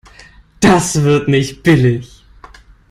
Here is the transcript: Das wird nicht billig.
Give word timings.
Das 0.61 0.99
wird 1.03 1.27
nicht 1.27 1.61
billig. 1.61 2.23